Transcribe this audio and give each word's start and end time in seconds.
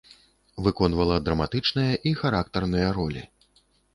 Выконвала 0.67 1.17
драматычныя 1.27 1.93
і 2.11 2.15
характарныя 2.21 2.87
ролі. 2.99 3.23